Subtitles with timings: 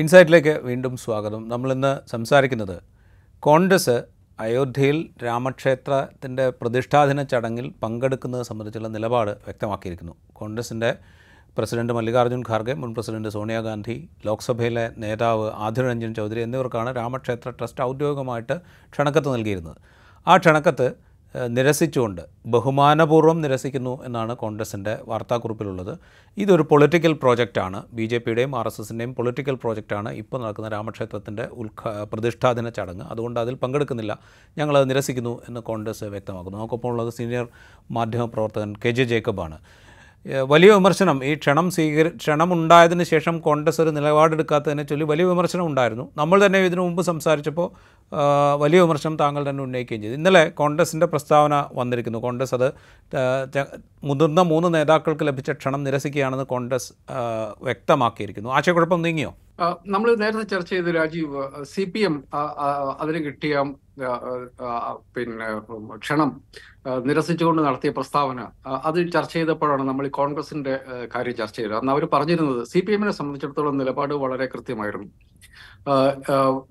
[0.00, 1.48] ഇൻസൈറ്റിലേക്ക് വീണ്ടും സ്വാഗതം.
[1.48, 2.74] നമ്മളിന്ന് സംസാരിക്കുന്നത്
[3.42, 3.94] കോൺഗ്രസ്
[4.40, 10.14] അയോധ്യയിൽ രാമക്ഷേത്രത്തിന്റെ പ്രതിഷ്ഠാദിന ചടങ്ങിൽ പങ്കെടുക്കുന്നത് സംബന്ധിച്ചുള്ള നിലപാട് വ്യക്തമാക്കിയിരിക്കുന്നു.
[10.32, 10.90] കോൺഗ്രസിന്റെ
[11.58, 13.96] പ്രസിഡന്റ് മല്ലികാർജുൻ ഖാർഗെ മുൻ പ്രസിഡന്റ് സോണിയാഗാന്ധി
[14.26, 18.56] ലോക്സഭയിലെ നേതാവ് ആധിർ രഞ്ജൻ ചൗധരി എന്നിവർക്കാണ് രാമക്ഷേത്ര ട്രസ്റ്റ് ഔദ്യോഗികമായിട്ട്
[18.92, 19.76] ക്ഷണക്കത്ത് നൽകിയിരുന്നത്.
[20.26, 21.05] ആ ക്ഷണക്കത്ത്
[21.46, 25.98] നിരസിച്ചുകൊണ്ട് ബഹുമാനപൂർവം നിരസിക്കുന്നു എന്നാണ് കോൺഗ്രസിന്റെ വാർത്താക്കുറിപ്പിലുള്ളത്.
[26.38, 27.82] ഇതൊരു പൊളിറ്റിക്കൽ പ്രോജക്റ്റാണ്.
[27.92, 33.04] ബി ജെ പിയുടെയും ആർ എസ് എസിന്റെയും പൊളിറ്റിക്കൽ പ്രോജക്റ്റാണ് ഇപ്പോൾ നടക്കുന്ന രാമക്ഷേത്രത്തിന്റെ ഉദ്ഘാ പ്രതിഷ്ഠാദിന ചടങ്ങ്.
[33.04, 34.18] അതുകൊണ്ട് അതിൽ പങ്കെടുക്കുന്നില്ല.
[34.58, 36.58] ഞങ്ങളത് നിരസിക്കുന്നു എന്ന് കോൺഗ്രസ് വ്യക്തമാക്കുന്നു.
[36.58, 37.48] നമുക്കൊപ്പം ഉള്ളത് സീനിയർ
[37.90, 39.58] മാധ്യമപ്രവർത്തകൻ കെ ജെ ജേക്കബാണ്.
[40.26, 41.24] വലിയ വിമർശനം.
[41.24, 46.10] ഈ ക്ഷണം സ്വീകരി ക്ഷണമുണ്ടായതിന് ശേഷം കോൺഗ്രസ് ഒരു നിലപാടെടുക്കാത്തതിനെ ചൊല്ലി വലിയ വിമർശനം ഉണ്ടായിരുന്നു.
[46.16, 47.95] നമ്മൾ തന്നെ ഇതിനു മുമ്പ് സംസാരിച്ചപ്പോൾ
[48.62, 50.16] വലിയ വിമർശനം താങ്കൾ തന്നെ ഉന്നയിക്കുകയും ചെയ്തു.
[50.20, 52.18] ഇന്നലെ കോൺഗ്രസിന്റെ പ്രസ്താവന വന്നിരിക്കുന്നു.
[52.26, 52.68] കോൺഗ്രസ് അത്
[54.08, 56.92] മുതിർന്ന മൂന്ന് നേതാക്കൾക്ക് ലഭിച്ച ക്ഷണം നിരസിക്കുകയാണെന്ന് കോൺഗ്രസ്
[57.68, 58.50] വ്യക്തമാക്കിയിരിക്കുന്നു.
[58.58, 59.32] ആശയക്കുഴപ്പം നീങ്ങിയോ?
[59.94, 61.42] നമ്മൾ നേരത്തെ ചർച്ച ചെയ്ത രാജീവ്
[61.72, 62.16] സി പി എം
[63.02, 63.64] അതിന് കിട്ടിയ
[65.16, 65.46] പിന്നെ
[66.04, 66.30] ക്ഷണം
[67.08, 68.40] നിരസിച്ചുകൊണ്ട് നടത്തിയ പ്രസ്താവന
[68.88, 70.74] അത് ചർച്ച ചെയ്തപ്പോഴാണ് നമ്മൾ ഈ കോൺഗ്രസിന്റെ
[71.14, 71.76] കാര്യം ചർച്ച ചെയ്തത്.
[71.78, 75.08] അന്ന് അവർ പറഞ്ഞിരുന്നത് സി പി എമ്മിനെ സംബന്ധിച്ചിടത്തോളം നിലപാട് വളരെ കൃത്യമായിരുന്നു.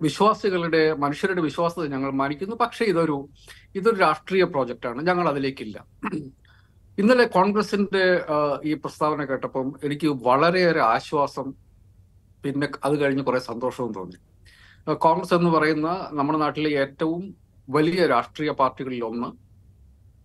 [0.06, 2.56] വിശ്വാസികളുടെ വിശ്വാസികളുടെ മനുഷ്യരുടെ വിശ്വാസത്തെ ഞങ്ങൾ മാനിക്കുന്നു.
[2.64, 3.16] പക്ഷേ ഇതൊരു
[3.80, 5.00] ഇതൊരു രാഷ്ട്രീയ പ്രോജക്റ്റാണ്.
[5.09, 5.78] ഞങ്ങൾ അതിലേക്കില്ല
[6.98, 8.04] ഇന്നലെ കോൺഗ്രസിന്റെ
[8.70, 11.48] ഈ പ്രസ്താവന കേട്ടപ്പം എനിക്ക് വളരെയേറെ ആശ്വാസം
[12.44, 14.20] പിന്നെ അത് കഴിഞ്ഞ് കുറെ സന്തോഷവും തോന്നി.
[15.06, 17.23] കോൺഗ്രസ് എന്ന് പറയുന്ന നമ്മുടെ നാട്ടിലെ ഏറ്റവും
[17.68, 19.30] വലിയ രാഷ്ട്രീയ പാർട്ടികളിൽ ഒന്ന്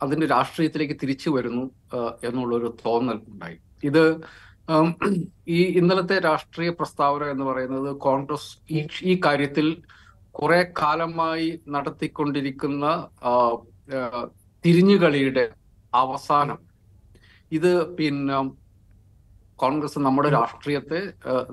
[0.04, 1.64] അതിന്റെ രാഷ്ട്രീയത്തിലേക്ക് തിരിച്ചു വരുന്നു
[2.28, 3.58] എന്നുള്ളൊരു തോന്നൽ ഉണ്ടായി.
[3.88, 4.04] ഇത്
[5.48, 8.50] ഈ ഇന്നലത്തെ രാഷ്ട്രീയ പ്രസ്താവന എന്ന് പറയുന്നത് കോൺഗ്രസ്
[9.12, 9.66] ഈ കാര്യത്തിൽ
[10.34, 12.86] കുറെ കാലമായി നടത്തിക്കൊണ്ടിരിക്കുന്ന
[14.64, 15.44] തിരിഞ്ഞുകളിയുടെ
[15.92, 16.58] അവസാനം.
[17.52, 18.38] ഇത് പിന്നെ
[19.62, 21.00] കോൺഗ്രസ് നമ്മുടെ രാഷ്ട്രീയത്തെ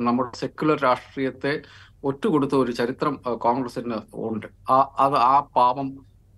[0.07, 1.53] നമ്മുടെ സെക്യുലർ രാഷ്ട്രീയത്തെ
[2.09, 3.13] ഒറ്റുകൊടുത്ത ഒരു ചരിത്രം
[3.45, 3.97] കോൺഗ്രസിന്
[4.27, 4.47] ഉണ്ട്.
[4.69, 5.87] ആ അത് ആ പാപം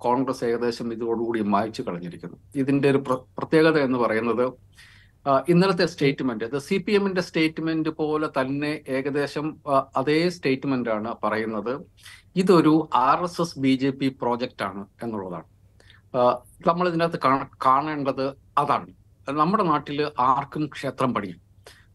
[0.06, 2.38] കോൺഗ്രസ് ഏകദേശം ഇതോടുകൂടി മായ്ച്ചു കളഞ്ഞിരിക്കുന്നു.
[2.62, 3.02] ഇതിന്റെ ഒരു
[3.38, 4.46] പ്രത്യേകത എന്ന് പറയുന്നത്
[5.26, 9.48] ഇന്നലത്തെ സ്റ്റേറ്റ്മെന്റ് അത് സി പി എമ്മിന്റെ സ്റ്റേറ്റ്മെന്റ് പോലെ തന്നെ ഏകദേശം
[9.96, 11.74] അതേ സ്റ്റേറ്റ്മെന്റ് ആണ് പറയുന്നത്.
[12.36, 15.48] ഇതൊരു R S S B J P project ആണ് എന്നുള്ളതാണ്
[16.68, 17.20] നമ്മൾ ഇതിനകത്ത്
[17.68, 18.26] കാണേണ്ടത്
[18.58, 18.90] അതാണ്.
[19.28, 20.00] നമ്മുടെ നാട്ടിൽ
[20.30, 21.40] ആർക്കും ക്ഷേത്രം പണിയാം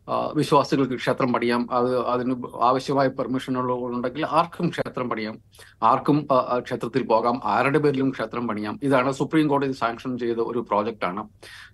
[0.08, 1.68] വിശ്വാസികൾക്ക് ക്ഷേത്രം പണിയാം.
[1.72, 5.38] അത് അതിന് ആവശ്യമായ പെർമിഷൻ ഉള്ളവരുണ്ടെങ്കിൽ ആർക്കും ക്ഷേത്രം പണിയാം.
[5.82, 6.26] ആർക്കും
[6.58, 7.40] ക്ഷേത്രത്തിൽ പോകാം.
[7.44, 8.80] ആരുടെ പേരിലും ക്ഷേത്രം പണിയാം.
[8.82, 11.28] ഇതാണ് സുപ്രീം കോടതി സാങ്ഷൻ ചെയ്ത ഒരു പ്രോജക്റ്റ് ആണ്.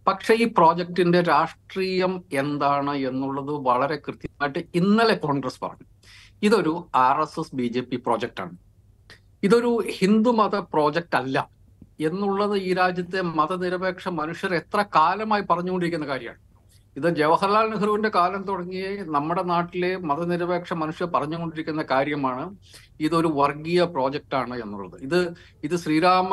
[0.06, 5.86] പക്ഷേ ഈ പ്രോജക്റ്റിന്റെ രാഷ്ട്രീയം എന്താണ് എന്നുള്ളത് വളരെ കൃത്യമായിട്ട് ഇന്നലെ കോൺഗ്രസ് പറഞ്ഞു.
[6.42, 8.56] ഇതൊരു R S S B J P project ആണ്.
[9.42, 11.48] ഇതൊരു ഹിന്ദുമത പ്രോജക്റ്റ് അല്ല
[12.00, 16.49] എന്നുള്ളത് ഈ രാജ്യത്തെ മതനിരപേക്ഷ മനുഷ്യർ എത്ര കാലമായി പറഞ്ഞുകൊണ്ടിരിക്കുന്ന കാര്യമാണ്.
[16.96, 18.84] ഇത് ജവഹർലാൽ നെഹ്റുവിന്റെ കാലം തുടങ്ങിയ
[19.16, 22.44] നമ്മുടെ നാട്ടിലെ മതനിരപേക്ഷ മനുഷ്യർ പറഞ്ഞുകൊണ്ടിരിക്കുന്ന കാര്യമാണ്.
[23.00, 24.96] ഇതൊരു വർഗീയ പ്രോജക്റ്റ് ആണ് എന്നുള്ളത്.
[25.06, 25.20] ഇത്
[25.64, 26.30] ഇത് ശ്രീരാമ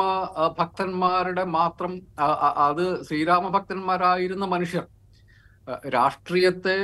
[0.58, 1.92] ഭക്തന്മാരുടെ മാത്രം
[2.68, 4.84] അത് ശ്രീരാമ ഭക്തന്മാരായിരുന്ന മനുഷ്യർ
[5.94, 6.76] രാഷ്ട്രീയത്തെ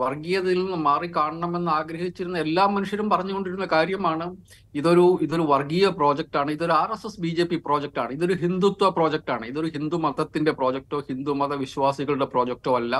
[0.00, 4.26] വർഗീയതയിൽ നിന്ന് മാറി കാണണമെന്ന് ആഗ്രഹിച്ചിരുന്ന എല്ലാ മനുഷ്യരും പറഞ്ഞുകൊണ്ടിരുന്ന കാര്യമാണ്
[4.74, 8.34] ഇതൊരു ഇതൊരു വർഗീയ പ്രോജക്റ്റ് ആണ് ഇതൊരു R S S B J P project ആണ് ഇതൊരു
[8.34, 12.94] ഹിന്ദുത്വ പ്രോജക്റ്റ് ആണ് ഇതൊരു ഹിന്ദു മതത്തിന്റെ പ്രോജക്റ്റോ ഹിന്ദു മത വിശ്വാസികളുടെ പ്രോജക്റ്റോ അല്ല.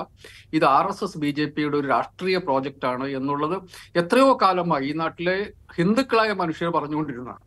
[0.53, 3.57] ഇത് R S S B J പിയുടെ ഒരു രാഷ്ട്രീയ പ്രോജക്റ്റ് ആണ് എന്നുള്ളത്
[4.03, 5.37] എത്രയോ കാലമായി ഈ നാട്ടിലെ
[5.79, 7.43] ഹിന്ദുക്കളായ മനുഷ്യർ പറഞ്ഞുകൊണ്ടിരുന്നതാണ്.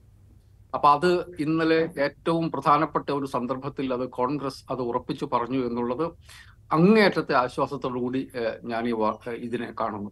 [0.75, 1.09] അപ്പൊ അത്
[1.45, 6.05] ഇന്നലെ ഏറ്റവും പ്രധാനപ്പെട്ട ഒരു സന്ദർഭത്തിൽ അത് കോൺഗ്രസ് അത് ഉറപ്പിച്ചു പറഞ്ഞു എന്നുള്ളത്
[6.75, 8.19] അങ്ങേയറ്റത്തെ ആശ്വാസത്തോടുകൂടി
[8.71, 8.93] ഞാൻ ഈ
[9.47, 10.09] ഇതിനെ കാണുന്നു.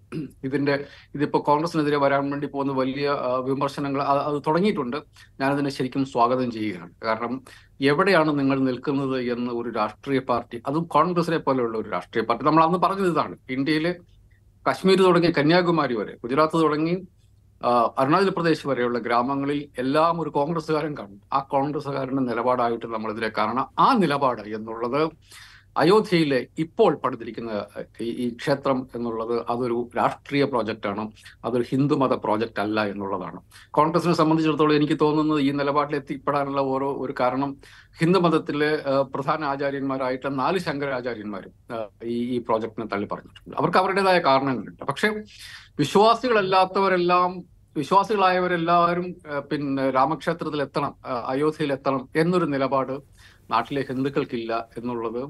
[0.47, 0.73] ഇതിന്റെ
[1.15, 3.09] ഇതിപ്പോ കോൺഗ്രസിനെതിരെ വരാൻ വേണ്ടി പോകുന്ന വലിയ
[3.49, 4.97] വിമർശനങ്ങൾ അത് തുടങ്ങിയിട്ടുണ്ട്.
[5.41, 6.91] ഞാനതിനെ ശരിക്കും സ്വാഗതം ചെയ്യുകയാണ്.
[7.05, 7.33] കാരണം
[7.91, 12.45] എവിടെയാണ് നിങ്ങൾ നിൽക്കുന്നത് എന്ന് ഒരു രാഷ്ട്രീയ പാർട്ടി അതും കോൺഗ്രസിനെ പോലെയുള്ള ഒരു രാഷ്ട്രീയ പാർട്ടി.
[12.49, 13.37] നമ്മൾ അന്ന് പറഞ്ഞത് ഇതാണ്.
[13.57, 13.93] ഇന്ത്യയിലെ
[14.65, 16.95] കശ്മീർ തുടങ്ങി കന്യാകുമാരി വരെ ഗുജറാത്ത് തുടങ്ങി
[17.97, 21.21] അരുണാചൽ പ്രദേശ് വരെയുള്ള ഗ്രാമങ്ങളിൽ എല്ലാം ഒരു കോൺഗ്രസ്സുകാരൻ കാണും.
[21.33, 23.67] ആ കോൺഗ്രസ്സുകാരന്റെ നിലപാടായിട്ട് നമ്മളിതിനെ കാണണം.
[23.79, 25.11] ആ നിലപാട് എന്നുള്ളത്
[25.81, 27.51] അയോധ്യയിലെ ഇപ്പോൾ പണിതിരിക്കുന്ന
[28.23, 31.03] ഈ ക്ഷേത്രം എന്നുള്ളത് അതൊരു രാഷ്ട്രീയ പ്രോജക്റ്റാണ്.
[31.45, 33.39] അതൊരു ഹിന്ദുമത പ്രോജക്റ്റ് അല്ല എന്നുള്ളതാണ്.
[33.77, 37.51] കോൺഗ്രസിനെ സംബന്ധിച്ചിടത്തോളം എനിക്ക് തോന്നുന്നത് ഈ നിലപാടിൽ എത്തിപ്പെടാനുള്ള ഓരോ ഒരു കാരണം
[37.99, 38.71] ഹിന്ദുമതത്തിലെ
[39.13, 41.53] പ്രധാന ആചാര്യന്മാരായിട്ട് നാല് ശങ്കരാചാര്യന്മാരും
[42.15, 43.55] ഈ ഈ പ്രോജക്റ്റിനെ തള്ളി പറഞ്ഞിട്ടുണ്ട്.
[43.61, 44.83] അവർക്ക് അവരുടേതായ കാരണങ്ങളുണ്ട്.
[44.91, 45.09] പക്ഷെ
[45.81, 47.31] വിശ്വാസികളല്ലാത്തവരെല്ലാം
[47.77, 49.07] വിശ്വാസികളായവരെല്ലാവരും
[49.49, 50.93] പിന്നെ രാമക്ഷേത്രത്തിൽ എത്തണം
[51.33, 52.93] അയോധ്യയിൽ എത്തണം എന്നൊരു നിലപാട്
[53.51, 55.21] നാട്ടിലെ ഹിന്ദുക്കൾക്കില്ല എന്നുള്ളത്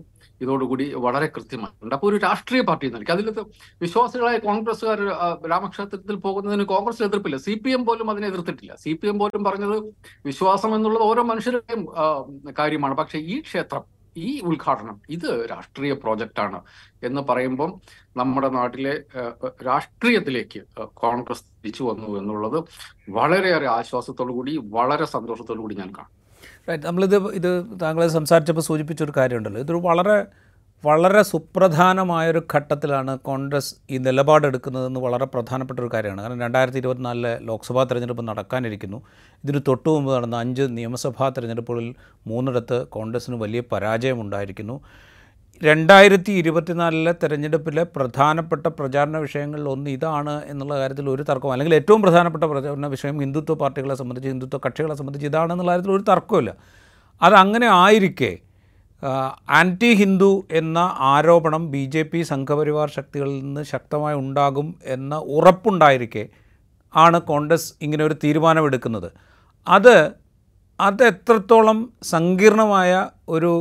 [0.43, 1.93] ഇതോടുകൂടി വളരെ കൃത്യമായിട്ടുണ്ട്.
[1.97, 3.29] അപ്പോൾ ഒരു രാഷ്ട്രീയ പാർട്ടി നൽകി അതിൽ
[3.85, 5.01] വിശ്വാസികളായ കോൺഗ്രസ്സുകാർ
[5.53, 7.39] രാമക്ഷേത്രത്തിൽ പോകുന്നതിന് കോൺഗ്രസ് എതിർപ്പില്ല.
[7.45, 8.73] സി പി എം പോലും അതിനെ എതിർത്തിട്ടില്ല.
[8.83, 9.77] സി പി എം പോലും പറഞ്ഞത്
[10.29, 11.83] വിശ്വാസം എന്നുള്ളത് ഓരോ മനുഷ്യരുടെയും
[12.59, 12.95] കാര്യമാണ്.
[13.01, 13.85] പക്ഷേ ഈ ക്ഷേത്രം
[14.27, 16.59] ഈ ഉദ്ഘാടനം ഇത് രാഷ്ട്രീയ പ്രോജക്റ്റാണ്
[17.07, 17.71] എന്ന് പറയുമ്പം
[18.19, 18.93] നമ്മുടെ നാട്ടിലെ
[19.69, 20.61] രാഷ്ട്രീയത്തിലേക്ക്
[21.03, 22.59] കോൺഗ്രസ് തിരിച്ചു വന്നു എന്നുള്ളത്
[23.17, 26.18] വളരെയേറെ ആശ്വാസത്തോടു കൂടി വളരെ സന്തോഷത്തോടു കൂടി ഞാൻ കാണും
[26.69, 29.61] റൈറ്റ് നമ്മളിത് ഇത് താങ്കൾ സംസാരിച്ചപ്പോൾ സൂചിപ്പിച്ചൊരു കാര്യമുണ്ടല്ലോ.
[29.61, 30.25] ഇതൊരു വളരെ
[30.85, 36.21] വളരെ സുപ്രധാനമായൊരു ഘട്ടത്തിലാണ് കോൺഗ്രസ് ഈ നിലപാടെടുക്കുന്നതെന്ന് വളരെ പ്രധാനപ്പെട്ട ഒരു കാര്യമാണ്.
[36.21, 39.01] കാരണം രണ്ടായിരത്തി ഇരുപത്തിനാലിലെ ലോക്സഭാ തെരഞ്ഞെടുപ്പ് നടക്കാനിരിക്കുന്നു.
[39.43, 41.95] ഇതിന് തൊട്ടു മുമ്പ് നടന്ന അഞ്ച് നിയമസഭാ തെരഞ്ഞെടുപ്പുകളിൽ
[42.27, 44.81] മൂന്നിടത്ത് കോൺഗ്രസ്സിന് വലിയ പരാജയമുണ്ടായിരിക്കുന്നു.
[45.61, 52.43] രണ്ടായിരത്തി ഇരുപത്തിനാലിലെ തെരഞ്ഞെടുപ്പിലെ പ്രധാനപ്പെട്ട പ്രചാരണ വിഷയങ്ങളിൽ ഒന്ന് ഇതാണ് എന്നുള്ള കാര്യത്തിൽ ഒരു തർക്കവും അല്ലെങ്കിൽ ഏറ്റവും പ്രധാനപ്പെട്ട
[52.43, 56.51] പ്രചാരണ വിഷയം ഹിന്ദുത്വ പാർട്ടികളെ സംബന്ധിച്ച് ഹിന്ദുത്വ കക്ഷികളെ സംബന്ധിച്ച് ഇതാണെന്നുള്ള കാര്യത്തിൽ ഒരു തർക്കമില്ല
[57.21, 58.31] അതങ്ങനെ ആയിരിക്കെ
[59.49, 60.79] ആന്റി ഹിന്ദു എന്ന
[61.09, 66.23] ആരോപണം ബി ജെ പി സംഘപരിവാർ ശക്തികളിൽ നിന്ന് ശക്തമായി ഉണ്ടാകും എന്ന ഉറപ്പുണ്ടായിരിക്കെ
[66.93, 69.09] ആണ് കോൺഗ്രസ് ഇങ്ങനെ ഒരു തീരുമാനമെടുക്കുന്നത്.
[69.67, 69.95] അത്
[70.79, 72.91] അത് എത്രത്തോളം സങ്കീർണമായ
[73.29, 73.51] ഒരു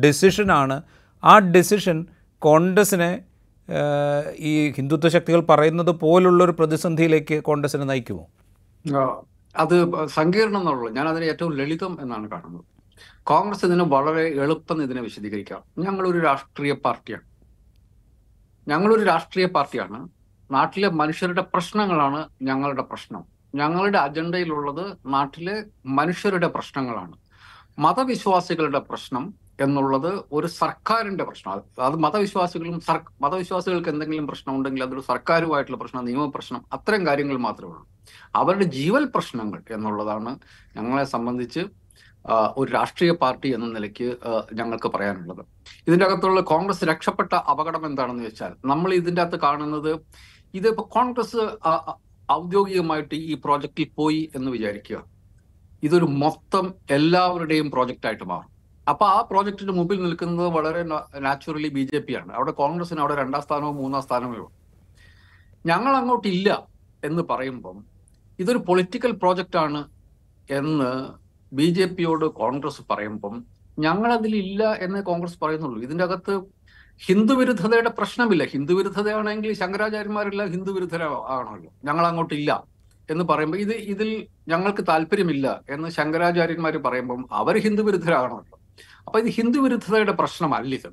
[0.00, 0.78] ഡെസിഷനാണ്
[1.24, 2.06] ആ ഡെസിഷൻ
[2.38, 3.22] കോൺഗ്രസിനെ
[4.36, 8.26] ഈ ഹിന്ദുത്വ ശക്തികൾ പറയുന്നത് പോലുള്ളൊരു പ്രതിസന്ധിയിലേക്ക് കോൺഗ്രസിനെ നയിക്കുമോ?
[9.56, 10.90] അത് സങ്കീർണം എന്നുള്ളൂ.
[10.90, 12.64] ഞാൻ അതിനെ ഏറ്റവും ലളിതം എന്നാണ് കാണുന്നത്.
[13.22, 15.62] കോൺഗ്രസ് ഇതിന് വളരെ എളുപ്പം ഇതിനെ വിശദീകരിക്കാം.
[15.78, 17.22] ഞങ്ങളൊരു രാഷ്ട്രീയ പാർട്ടിയാണ്.
[18.68, 20.08] ഞങ്ങളൊരു രാഷ്ട്രീയ പാർട്ടിയാണ്.
[20.50, 23.24] നാട്ടിലെ മനുഷ്യരുടെ പ്രശ്നങ്ങളാണ് ഞങ്ങളുടെ പ്രശ്നം.
[23.54, 27.12] ഞങ്ങളുടെ അജണ്ടയിലുള്ളത് നാട്ടിലെ മനുഷ്യരുടെ പ്രശ്നങ്ങളാണ്.
[27.78, 31.62] മതവിശ്വാസികളുടെ പ്രശ്നം എന്നുള്ളത് ഒരു സർക്കാരിന്റെ പ്രശ്നം.
[31.86, 32.76] അത് മതവിശ്വാസികളും
[33.24, 37.84] മതവിശ്വാസികൾക്ക് എന്തെങ്കിലും പ്രശ്നം ഉണ്ടെങ്കിൽ അതൊരു സർക്കാരുമായിട്ടുള്ള പ്രശ്നം നിയമപ്രശ്നം അത്തരം കാര്യങ്ങൾ മാത്രമേ ഉള്ളൂ.
[38.40, 40.32] അവരുടെ ജീവൽ പ്രശ്നങ്ങൾ എന്നുള്ളതാണ്
[40.78, 41.64] ഞങ്ങളെ സംബന്ധിച്ച്
[42.60, 44.06] ഒരു രാഷ്ട്രീയ പാർട്ടി എന്ന നിലയ്ക്ക്
[44.58, 45.42] ഞങ്ങൾക്ക് പറയാനുള്ളത്.
[45.86, 49.92] ഇതിന്റെ അകത്തുള്ള കോൺഗ്രസ് രക്ഷപ്പെട്ട അപകടം എന്താണെന്ന് വെച്ചാൽ നമ്മൾ ഇതിന്റെ അകത്ത് കാണുന്നത്
[50.58, 51.42] ഇത് കോൺഗ്രസ്
[52.28, 54.98] ഔദ്യോഗികമായിട്ട് ഈ പ്രോജക്റ്റിൽ പോയി എന്ന് വിചാരിക്കുക.
[55.86, 56.66] ഇതൊരു മൊത്തം
[56.96, 58.52] എല്ലാവരുടെയും പ്രോജക്റ്റായിട്ട് മാറും.
[58.90, 60.82] അപ്പൊ ആ പ്രോജക്റ്റിന് മുമ്പിൽ നിൽക്കുന്നത് വളരെ
[61.26, 62.32] നാച്ചുറലി ബി ജെ പി ആണ്.
[62.32, 64.50] അവിടെ കോൺഗ്രസിന് അവിടെ രണ്ടാം സ്ഥാനവും മൂന്നാം സ്ഥാനമേ ഉള്ളൂ.
[65.66, 66.66] ഞങ്ങൾ അങ്ങോട്ടില്ല
[67.04, 67.84] എന്ന് പറയുമ്പം
[68.38, 69.80] ഇതൊരു പൊളിറ്റിക്കൽ പ്രോജക്റ്റ് ആണ്
[70.50, 70.90] എന്ന്
[71.52, 73.44] ബി ജെ പിയോട് കോൺഗ്രസ് പറയുമ്പം
[73.78, 75.82] ഞങ്ങൾ അതിലില്ല എന്ന് കോൺഗ്രസ് പറയുന്നുള്ളൂ.
[75.82, 76.34] ഇതിന്റെ അകത്ത്
[77.00, 78.44] ഹിന്ദു വിരുദ്ധതയുടെ പ്രശ്നമില്ല.
[78.44, 81.02] ഹിന്ദു വിരുദ്ധതയാണെങ്കിൽ ശങ്കരാചാര്യന്മാരെല്ലാം ഹിന്ദു വിരുദ്ധര
[81.36, 82.64] ആണല്ലോ ഞങ്ങൾ അങ്ങോട്ടില്ല
[83.08, 88.57] എന്ന് പറയുമ്പോൾ ഇത് ഇതിൽ ഞങ്ങൾക്ക് താല്പര്യമില്ല എന്ന് ശങ്കരാചാര്യന്മാർ പറയുമ്പം അവർ ഹിന്ദു വിരുദ്ധരാണല്ലോ.
[89.06, 90.90] അപ്പൊ ഇത് ഹിന്ദു വിരുദ്ധതയുടെ പ്രശ്നമല്ല ഇത്.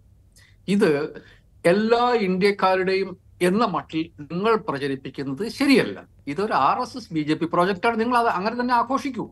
[0.67, 1.21] ഇത്
[1.65, 6.07] എല്ലാ ഇന്ത്യക്കാരുടെയും എന്ന മട്ടിൽ നിങ്ങൾ പ്രചരിപ്പിക്കുന്നത് ശരിയല്ല.
[6.27, 7.99] ഇതൊരു R S S B J P പ്രോജക്റ്റാണ്.
[7.99, 9.29] നിങ്ങൾ അത് അങ്ങനെ തന്നെ ആഘോഷിക്കൂ.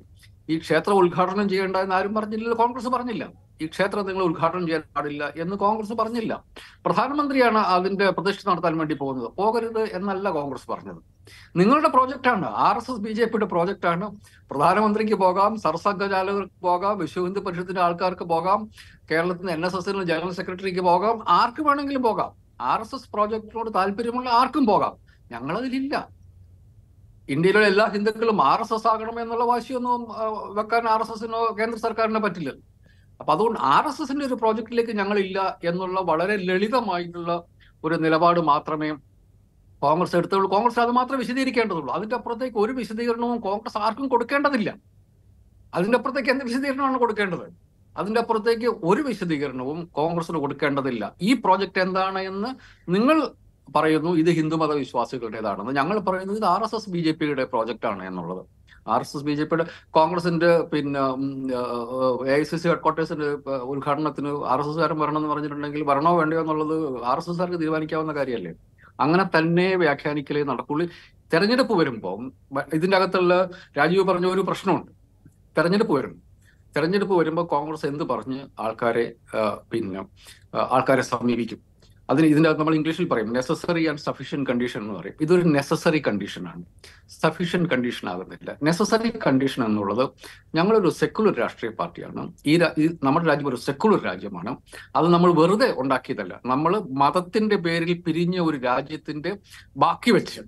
[0.49, 3.31] ഈ ക്ഷേത്രം ഉദ്ഘാടനം ചെയ്യേണ്ട എന്ന് ആരും പറഞ്ഞില്ല കോൺഗ്രസ് പറഞ്ഞില്ല.
[3.61, 6.43] ഈ ക്ഷേത്രം നിങ്ങൾ ഉദ്ഘാടനം ചെയ്യാൻ പാടില്ല എന്ന് കോൺഗ്രസ് പറഞ്ഞില്ല.
[6.85, 9.31] പ്രധാനമന്ത്രിയാണ് അതിന്റെ പ്രതിഷ്ഠ നടത്താൻ വേണ്ടി പോകുന്നത്.
[9.37, 11.12] പോകരുത് എന്നല്ല കോൺഗ്രസ് പറഞ്ഞത്.
[11.59, 12.47] നിങ്ങളുടെ പ്രോജക്റ്റാണ്.
[12.67, 14.05] R S S B J പിയുടെ പ്രോജക്റ്റാണ്.
[14.51, 18.59] പ്രധാനമന്ത്രിക്ക് പോകാം സർസംഘചാലകർക്ക് പോകാം വിശ്വ ഹിന്ദു പരിഷത്തിന്റെ ആൾക്കാർക്ക് പോകാം
[19.11, 22.31] കേരളത്തിന് എൻ എസ് എസിന് ജനറൽ സെക്രട്ടറിക്ക് പോകാം ആർക്ക് വേണമെങ്കിലും പോകാം.
[22.71, 24.93] ആർ എസ് എസ് പ്രോജക്റ്റിനോട് താല്പര്യമുള്ള ആർക്കും പോകാം.
[25.31, 25.95] ഞങ്ങളതിലില്ല.
[27.33, 30.01] ഇന്ത്യയിലെ എല്ലാ ഹിന്ദുക്കളും ആർ എസ് എസ് ആകണം എന്നുള്ള വാശിയൊന്നും
[30.57, 32.51] വെക്കാൻ ആർ എസ് എസിനോ കേന്ദ്ര സർക്കാരിനോ പറ്റില്ല.
[33.19, 35.39] അപ്പൊ അതുകൊണ്ട് ആർ എസ് എസിന്റെ ഒരു പ്രോജക്റ്റിലേക്ക് ഞങ്ങളില്ല
[35.69, 37.33] എന്നുള്ള വളരെ ലളിതമായിട്ടുള്ള
[37.83, 38.89] ഒരു നിലപാട് മാത്രമേ
[39.85, 40.47] കോൺഗ്രസ് എടുത്തുള്ളൂ.
[40.55, 41.91] കോൺഗ്രസ് അത് മാത്രമേ വിശദീകരിക്കേണ്ടതുള്ളൂ.
[41.97, 44.69] അതിന്റെ അപ്പുറത്തേക്ക് ഒരു വിശദീകരണവും കോൺഗ്രസ് ആർക്കും കൊടുക്കേണ്ടതില്ല.
[45.77, 47.45] അതിന്റെ അപ്പുറത്തേക്ക് എന്ത് വിശദീകരണമാണ് കൊടുക്കേണ്ടത്?
[47.99, 51.03] അതിന്റെ അപ്പുറത്തേക്ക് ഒരു വിശദീകരണവും കോൺഗ്രസിന് കൊടുക്കേണ്ടതില്ല.
[51.27, 52.49] ഈ പ്രോജക്റ്റ് എന്താണ് എന്ന്
[52.95, 53.17] നിങ്ങൾ
[53.75, 58.03] പറയുന്നു ഇത് ഹിന്ദുമത വിശ്വാസികളുടേതാണെന്ന് ഞങ്ങൾ പറയുന്നത് ഇത് R S S B J പിയുടെ പ്രോജക്റ്റ് ആണ്
[58.09, 58.41] എന്നുള്ളത്.
[58.93, 59.65] R S S B J പിയുടെ
[59.97, 61.01] കോൺഗ്രസിന്റെ പിന്നെ
[62.31, 63.29] എ ഐ സി സി ഹെഡ്ക്വാർട്ടേഴ്സിന്റെ
[63.73, 66.75] ഉദ്ഘാടനത്തിന് ആർ എസ് എസ്കാരൻ വരണമെന്ന് പറഞ്ഞിട്ടുണ്ടെങ്കിൽ വരണോ വേണ്ടയോ എന്നുള്ളത്
[67.11, 68.53] ആർ എസ് എസ്കാർക്ക് തീരുമാനിക്കാവുന്ന കാര്യമല്ലേ?
[68.99, 70.85] അങ്ങനെ തന്നെ വ്യാഖ്യാനിക്കലേ നടക്കുള്ളൂ.
[71.33, 72.19] തെരഞ്ഞെടുപ്പ് വരുമ്പോൾ
[72.73, 74.91] ഇതിന്റെ അകത്തുള്ള രാജീവ് പറഞ്ഞ ഒരു പ്രശ്നമുണ്ട്.
[75.57, 76.13] തെരഞ്ഞെടുപ്പ് വരും.
[76.75, 79.15] തെരഞ്ഞെടുപ്പ് വരുമ്പോൾ കോൺഗ്രസ് എന്ത് പറഞ്ഞ് ആൾക്കാരെ
[79.71, 80.05] പിന്നെ
[80.55, 81.72] ആൾക്കാരെ സമീപിക്കും.
[82.09, 85.15] അതിന് ഇതിന്റെ അകത്ത് നമ്മൾ ഇംഗ്ലീഷിൽ പറയും നെസസറി ആൻഡ് സഫീഷ്യൻ കണ്ടീഷൻ എന്ന് പറയും.
[85.21, 86.63] ഇതൊരു നെസസറി കണ്ടീഷനാണ്
[87.09, 88.57] സഫീഷ്യൻ കണ്ടീഷൻ ആകുന്നില്ല.
[88.63, 90.03] നെസസറി കണ്ടീഷൻ എന്നുള്ളത്
[90.55, 92.33] ഞങ്ങളൊരു സെക്കുലർ രാഷ്ട്രീയ പാർട്ടിയാണ്.
[92.45, 92.55] ഈ
[93.03, 94.57] നമ്മുടെ രാജ്യം ഒരു സെക്കുലർ രാജ്യമാണ്.
[94.95, 96.41] അത് നമ്മൾ വെറുതെ ഉണ്ടാക്കിയതല്ല.
[96.45, 99.33] നമ്മൾ മതത്തിന്റെ പേരിൽ പിരിഞ്ഞ ഒരു രാജ്യത്തിന്റെ
[99.77, 100.41] ബാക്കി വെച്ച്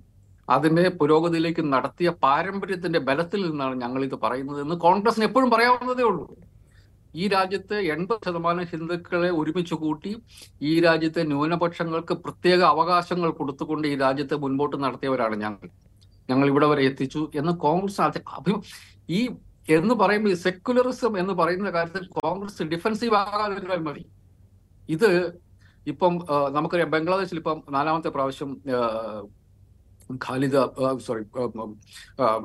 [0.48, 6.24] അതിന്റെ പുരോഗതിയിലേക്ക് നടത്തിയ പാരമ്പര്യത്തിന്റെ ബലത്തിൽ നിന്നാണ് ഞങ്ങൾ ഇത് പറയുന്നത് എന്ന് കോൺഗ്രസിന് എപ്പോഴും പറയാവുന്നതേ ഉള്ളൂ.
[7.16, 10.22] ഈ രാജ്യത്തെ എൺപത് ശതമാനം ഹിന്ദുക്കളെ ഒരുമിച്ച് കൂട്ടി
[10.62, 15.68] ഈ രാജ്യത്തെ ന്യൂനപക്ഷങ്ങൾക്ക് പ്രത്യേക അവകാശങ്ങൾ കൊടുത്തുകൊണ്ട് ഈ രാജ്യത്തെ മുൻപോട്ട് നടത്തിയവരാണ് ഞങ്ങൾ.
[16.30, 18.62] ഞങ്ങൾ ഇവിടെ വരെ എത്തിച്ചു എന്ന് കോൺഗ്രസ് അഭി-
[19.10, 19.30] ഈ
[19.70, 24.04] എന്ന് പറയുമ്പോൾ ഈ സെക്യുലറിസം എന്ന് പറയുന്ന കാര്യത്തിൽ കോൺഗ്രസ് ഡിഫൻസീവ് ആകാതിരുന്നാൽ മതി.
[24.88, 25.38] ഇത്
[25.86, 26.18] ഇപ്പം
[26.52, 28.60] നമുക്കറിയാം ബംഗ്ലാദേശിൽ ഇപ്പം നാലാമത്തെ പ്രാവശ്യം
[30.14, 30.66] ഖാലിദ്
[30.98, 31.22] സോറി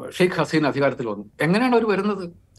[0.10, 1.26] ഷെയ്ഖ് ഹസീന അധികാരത്തിൽ വന്നു.
[1.42, 2.51] എങ്ങനെയാണ് അവർ വരുന്നത്?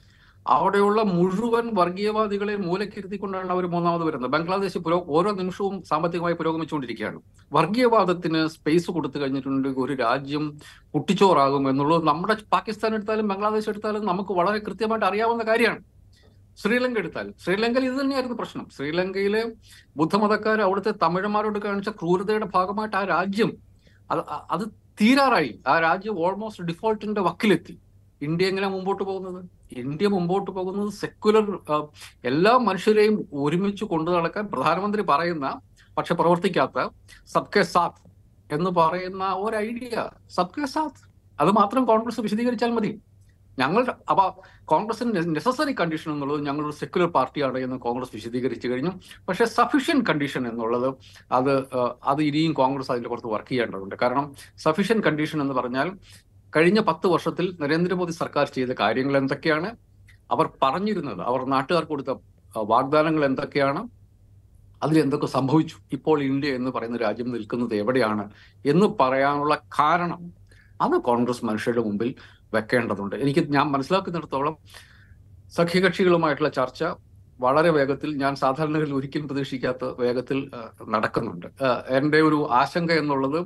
[0.46, 4.30] അവിടെയുള്ള മുഴുവൻ വർഗീയവാദികളെ മൂലക്കിരുത്തിക്കൊണ്ടാണ് അവർ മൂന്നാമത് വരുന്നത്.
[4.30, 7.20] ബംഗ്ലാദേശ് പുരോ ഓരോ നിമിഷവും സാമ്പത്തികമായി പുരോഗമിച്ചുകൊണ്ടിരിക്കുകയാണ്.
[7.52, 10.60] വർഗീയവാദത്തിന് സ്പേസ് കൊടുത്തു കഴിഞ്ഞിട്ടുണ്ടെങ്കിൽ ഒരു രാജ്യം
[10.94, 15.84] കുട്ടിച്ചോറാകും എന്നുള്ളത് നമ്മുടെ പാകിസ്ഥാൻ എടുത്താലും ബംഗ്ലാദേശ് എടുത്താലും നമുക്ക് വളരെ കൃത്യമായിട്ട് അറിയാവുന്ന കാര്യമാണ്.
[16.58, 18.68] ശ്രീലങ്ക എടുത്താൽ ശ്രീലങ്കയിൽ ഇത് തന്നെയായിരുന്നു പ്രശ്നം.
[18.76, 19.52] ശ്രീലങ്കയിലെ
[19.96, 23.52] ബുദ്ധമതക്കാർ അവിടുത്തെ തമിഴന്മാരോട് കാണിച്ച ക്രൂരതയുടെ ഭാഗമായിട്ട് ആ രാജ്യം
[24.10, 24.20] അത്
[24.50, 24.64] അത്
[25.00, 25.60] തീരാറായി.
[25.68, 27.78] ആ രാജ്യം ഓൾമോസ്റ്റ് ഡിഫോൾട്ടിന്റെ വക്കിലെത്തി.
[28.22, 29.40] ഇന്ത്യ എങ്ങനെ മുമ്പോട്ട് പോകുന്നത്?
[29.72, 31.46] ഇന്ത്യ മുമ്പോട്ട് പോകുന്നത് സെക്യുലർ
[32.24, 35.60] എല്ലാ മനുഷ്യരെയും ഒരുമിച്ച് കൊണ്ടു നടക്കാൻ പ്രധാനമന്ത്രി പറയുന്ന
[35.98, 36.88] പക്ഷെ പ്രവർത്തിക്കാത്ത
[37.26, 38.02] സബ്കെ സാത്ത്
[38.54, 40.10] എന്ന് പറയുന്ന ഒരു ഐഡിയ.
[40.30, 41.02] സബ്കെ സാത്ത്.
[41.40, 43.00] അത് മാത്രം കോൺഗ്രസ് വിശദീകരിച്ചാൽ മതി.
[43.58, 44.24] ഞങ്ങൾ അപ്പൊ
[44.64, 48.92] കോൺഗ്രസിന്റെ നെസസറി കണ്ടീഷൻ എന്നുള്ളത് ഞങ്ങളൊരു സെക്യുലർ പാർട്ടിയാണ് എന്ന് കോൺഗ്രസ് വിശദീകരിച്ചു കഴിഞ്ഞു.
[49.28, 50.88] പക്ഷേ സഫീഷ്യൻ കണ്ടീഷൻ എന്നുള്ളത്
[51.32, 51.52] അത്
[52.04, 53.94] അത് ഇനിയും കോൺഗ്രസ് അതിന്റെ പുറത്ത് വർക്ക് ചെയ്യേണ്ടതുണ്ട്.
[54.02, 54.26] കാരണം
[54.58, 55.90] സഫീഷ്യൻ കണ്ടീഷൻ എന്ന് പറഞ്ഞാൽ
[56.54, 59.68] കഴിഞ്ഞ പത്ത് വർഷത്തിൽ നരേന്ദ്രമോദി സർക്കാർ ചെയ്ത കാര്യങ്ങൾ എന്തൊക്കെയാണ്?
[60.34, 62.10] അവർ പറഞ്ഞിരുന്നത് അവർ നാട്ടുകാർ കൊടുത്ത
[62.72, 63.82] വാഗ്ദാനങ്ങൾ എന്തൊക്കെയാണ്?
[64.84, 65.76] അതിലെന്തൊക്കെ സംഭവിച്ചു?
[65.96, 68.24] ഇപ്പോൾ ഇന്ത്യ എന്ന് പറയുന്ന രാജ്യം നിൽക്കുന്നത് എവിടെയാണ്
[68.72, 70.22] എന്ന് പറയാനുള്ള കാരണം
[70.84, 72.10] അത് കോൺഗ്രസ് മനുഷ്യരുടെ മുമ്പിൽ
[72.54, 73.14] വെക്കേണ്ടതുണ്ട്.
[73.24, 74.56] എനിക്ക് ഞാൻ മനസ്സിലാക്കുന്നിടത്തോളം
[75.58, 76.82] സഖ്യകക്ഷികളുമായിട്ടുള്ള ചർച്ച
[77.44, 80.38] വളരെ വേഗത്തിൽ ഞാൻ സാധാരണകളിൽ ഒരിക്കലും പ്രതീക്ഷിക്കാത്ത വേഗത്തിൽ
[80.94, 81.48] നടക്കുന്നുണ്ട്.
[81.98, 83.40] എന്റെ ഒരു ആശങ്ക എന്നുള്ളത്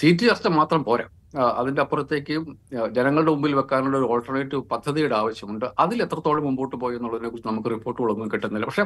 [0.00, 1.06] സീറ്റ് ചർച്ച മാത്രം പോരാ.
[1.34, 2.34] അതിന്റെ അപ്പുറത്തേക്ക്
[2.90, 5.66] ജനങ്ങളുടെ മുമ്പിൽ വെക്കാനുള്ള ഒരു ഓൾട്ടർനേറ്റീവ് പദ്ധതിയുടെ ആവശ്യമുണ്ട്.
[5.78, 8.66] അതിൽ എത്രത്തോളം മുമ്പോട്ട് പോയി എന്നുള്ളതിനെ കുറിച്ച് നമുക്ക് റിപ്പോർട്ടുകളൊന്നും കിട്ടുന്നില്ല.
[8.66, 8.84] പക്ഷെ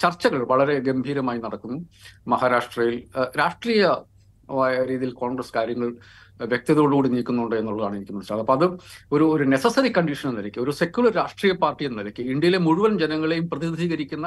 [0.00, 1.78] ചർച്ചകൾ വളരെ ഗംഭീരമായി നടക്കുന്നു.
[2.28, 2.96] മഹാരാഷ്ട്രയിൽ
[3.38, 3.94] രാഷ്ട്രീയ
[4.88, 5.96] രീതിയിൽ കോൺഗ്രസ് കാര്യങ്ങൾ
[6.40, 8.66] വ്യക്തതയോടുകൂടി നീക്കുന്നുണ്ട് എന്നുള്ളതാണ് എനിക്ക് മനസ്സിലായത് അപ്പൊ അത്
[9.12, 13.48] ഒരു ഒരു നെസസറി കണ്ടീഷൻ എന്ന നിലയ്ക്ക് ഒരു സെക്യുലർ രാഷ്ട്രീയ പാർട്ടി എന്ന നിലയ്ക്ക് ഇന്ത്യയിലെ മുഴുവൻ ജനങ്ങളെയും
[13.48, 14.26] പ്രതിനിധീകരിക്കുന്ന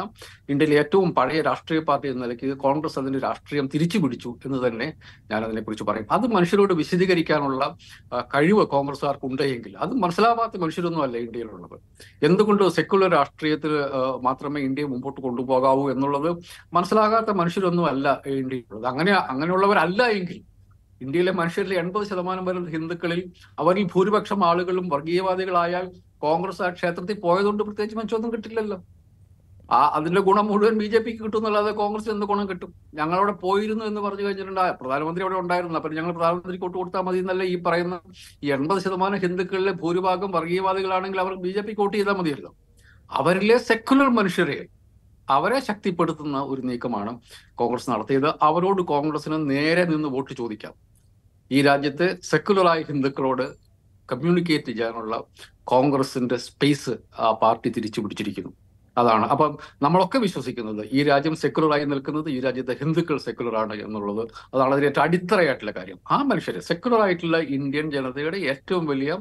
[0.49, 4.87] ഇന്ത്യയിലെ ഏറ്റവും പഴയ രാഷ്ട്രീയ പാർട്ടി എന്ന നിലയ്ക്ക് കോൺഗ്രസ് അതിന്റെ രാഷ്ട്രീയം തിരിച്ചു പിടിച്ചു എന്ന് തന്നെ
[5.31, 6.07] ഞാൻ അതിനെക്കുറിച്ച് പറയും.
[6.11, 7.63] അത് മനുഷ്യരോട് വിശദീകരിക്കാനുള്ള
[8.35, 11.77] കഴിവ് കോൺഗ്രസ്സുകാർക്ക് ഉണ്ടെങ്കിൽ അത് മനസ്സിലാവാത്ത മനുഷ്യരൊന്നും അല്ല ഇന്ത്യയിലുള്ളത്.
[12.23, 13.73] എന്തുകൊണ്ട് സെക്യുലർ രാഷ്ട്രീയത്തിൽ
[14.27, 16.29] മാത്രമേ ഇന്ത്യയെ മുമ്പോട്ട് കൊണ്ടുപോകാവൂ എന്നുള്ളത്
[16.73, 18.87] മനസ്സിലാകാത്ത മനുഷ്യരൊന്നും അല്ല ഇന്ത്യയിലുള്ളത്.
[18.91, 20.39] അങ്ങനെ അങ്ങനെയുള്ളവരല്ല എങ്കിൽ
[21.03, 23.19] ഇന്ത്യയിലെ മനുഷ്യരിൽ എൺപത് ശതമാനം വരുന്ന ഹിന്ദുക്കളിൽ.
[23.61, 25.85] അവരിൽ ഭൂരിപക്ഷം ആളുകളും വർഗീയവാദികളായാൽ
[26.25, 28.77] കോൺഗ്രസ് ആ ക്ഷേത്രത്തിൽ പോയതുകൊണ്ട് പ്രത്യേകിച്ച് മെച്ചമൊന്നും കിട്ടില്ലല്ലോ.
[29.77, 32.69] ആ അതിന്റെ ഗുണം മുഴുവൻ ബി ജെ പിക്ക് കിട്ടുന്നല്ലാതെ കോൺഗ്രസ് എന്ത് ഗുണം കിട്ടും?
[32.99, 34.63] ഞങ്ങളവിടെ പോയിരുന്നു എന്ന് പറഞ്ഞു കഴിഞ്ഞിട്ടുണ്ട്.
[34.79, 37.99] പ്രധാനമന്ത്രി അവിടെ ഉണ്ടായിരുന്നു അപ്പൊ ഞങ്ങൾ പ്രധാനമന്ത്രിക്ക് വോട്ട് കൊടുത്താൽ മതി എന്നല്ല ഈ പറയുന്ന
[38.55, 42.51] എൺപത് ശതമാനം ഹിന്ദുക്കളിലെ ഭൂരിഭാഗം വർഗീയവാദികളാണെങ്കിൽ അവർ ബി ജെ പിക്ക് വോട്ട് ചെയ്താൽ മതിയല്ലോ.
[43.19, 44.59] അവരിലെ സെക്കുലർ മനുഷ്യരെ
[45.29, 47.19] അവരെ ശക്തിപ്പെടുത്തുന്ന ഒരു നീക്കമാണ്
[47.55, 48.29] കോൺഗ്രസ് നടത്തിയത്.
[48.41, 50.73] അവരോട് കോൺഗ്രസിന് നേരെ നിന്ന് വോട്ട് ചോദിക്കാം.
[51.51, 53.45] ഈ രാജ്യത്തെ സെക്കുലറായ ഹിന്ദുക്കളോട്
[54.11, 55.23] കമ്മ്യൂണിക്കേറ്റ് ചെയ്യാനുള്ള
[55.63, 58.51] കോൺഗ്രസിന്റെ സ്പേസ് ആ പാർട്ടി തിരിച്ചു പിടിച്ചിരിക്കുന്നു
[58.99, 59.25] അതാണ്.
[59.33, 59.51] അപ്പം
[59.85, 64.23] നമ്മളൊക്കെ വിശ്വസിക്കുന്നത് ഈ രാജ്യം സെക്യുലറായി നിൽക്കുന്നത് ഈ രാജ്യത്തെ ഹിന്ദുക്കൾ സെക്കുലറാണ് എന്നുള്ളത്.
[64.53, 65.99] അതാണ് അതിന് ഏറ്റവും അടിത്തറയായിട്ടുള്ള കാര്യം.
[66.11, 69.11] ആ മനുഷ്യരെ സെക്യുലറായിട്ടുള്ള ഇന്ത്യൻ ജനതയുടെ ഏറ്റവും വലിയ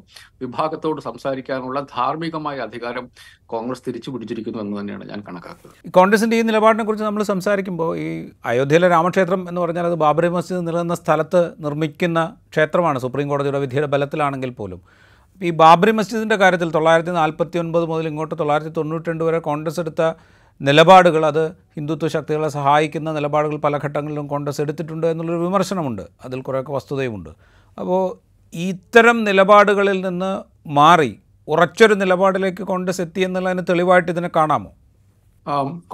[0.43, 3.07] വിഭാഗത്തോട് സംസാരിക്കാനുള്ള ധാർമ്മികമായ അധികാരം
[3.47, 5.77] കോൺഗ്രസ് തിരിച്ചു പിടിച്ചിരിക്കുന്നു എന്ന് തന്നെയാണ് ഞാൻ കണക്കാക്കുന്നത്.
[5.99, 8.09] കോൺഗ്രസിന്റെ ഈ നിലപാടിനെ കുറിച്ച് നമ്മൾ സംസാരിക്കുമ്പോൾ ഈ
[8.45, 12.21] അയോധ്യയിലെ രാമക്ഷേത്രം എന്ന് പറഞ്ഞാൽ അത് ബാബറി മസ്ജിദ് നിലനിന്ന സ്ഥലത്ത് നിർമ്മിക്കുന്ന
[12.53, 14.81] ക്ഷേത്രമാണ് സുപ്രീം കോടതിയുടെ വിധിയുടെ ബലത്തിലാണെങ്കിൽ പോലും.
[15.40, 20.02] ഈ ബാബറി മസ്ജിദിന്റെ കാര്യത്തിൽ തൊള്ളായിരത്തി നാൽപ്പത്തി ഒൻപത് മുതൽ ഇങ്ങോട്ട് തൊള്ളായിരത്തി തൊണ്ണൂറ്റി രണ്ട് വരെ കോൺഗ്രസ് എടുത്ത
[20.61, 21.45] നിലപാടുകൾ അത്
[21.76, 26.02] ഹിന്ദുത്വ ശക്തികളെ സഹായിക്കുന്ന നിലപാടുകൾ പല ഘട്ടങ്ങളിലും കോൺഗ്രസ് എടുത്തിട്ടുണ്ട് എന്നുള്ളൊരു വിമർശനമുണ്ട്.
[26.25, 27.30] അതിൽ കുറേയൊക്കെ വസ്തുതയുമുണ്ട്.
[27.78, 28.02] അപ്പോൾ
[28.54, 30.30] ഇത്തരം നിലപാടുകളിൽ നിന്ന്
[30.78, 31.11] മാറി
[31.49, 34.71] ഉറച്ചൊരു നിലപാടിലേക്ക് കോൺഗ്രസ് എത്തി എന്നുള്ളതിന് തെളിവായിട്ട് ഇതിനെ കാണാമോ?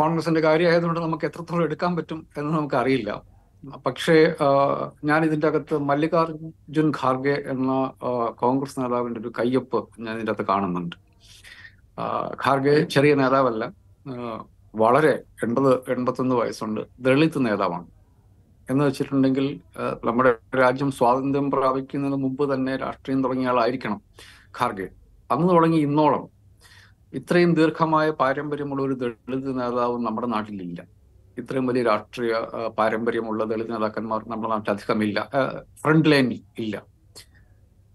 [0.01, 3.11] കോൺഗ്രസിന്റെ കാര്യമായതുകൊണ്ട് നമുക്ക് എത്രത്തോളം എടുക്കാൻ പറ്റും എന്ന് നമുക്ക് അറിയില്ല
[3.87, 4.15] പക്ഷേ
[5.05, 7.93] ഞാൻ ഇതിന്റെ അകത്ത് മല്ലികാർജുൻ ഖാർഗെ എന്ന
[8.43, 10.97] കോൺഗ്രസ് നേതാവിന്റെ ഒരു കയ്യൊപ്പ് ഞാൻ ഇതിന്റെ അകത്ത് കാണുന്നുണ്ട്.
[12.45, 13.65] ഖാർഗെ ചെറിയ നേതാവല്ല
[14.75, 15.13] വളരെ
[15.45, 17.87] എൺപത് എൺപത്തൊന്ന് വയസ്സുണ്ട് ദളിത് നേതാവാണ്.
[18.71, 19.47] എന്ന് വെച്ചിട്ടുണ്ടെങ്കിൽ
[20.05, 20.31] നമ്മുടെ
[20.63, 24.01] രാജ്യം സ്വാതന്ത്ര്യം പ്രാപിക്കുന്നതിന് മുമ്പ് തന്നെ രാഷ്ട്രീയം തുടങ്ങിയ ആളായിരിക്കണം
[24.59, 24.89] ഖാർഗെ.
[25.31, 26.25] അന്ന് തുടങ്ങി ഇന്നോളം
[27.13, 30.81] ഇത്രയും ദീർഘമായ പാരമ്പര്യമുള്ള ഒരു ദളിത് നേതാവ് നമ്മുടെ നാട്ടിലില്ല.
[31.39, 32.35] ഇത്രയും വലിയ രാഷ്ട്രീയ
[32.79, 35.29] പാരമ്പര്യമുള്ള ദളിത് നേതാക്കന്മാർ നമ്മുടെ നാട്ടിൽ അധികമില്ല.
[35.83, 36.83] ഫ്രണ്ട് ലൈനിൽ ഇല്ല.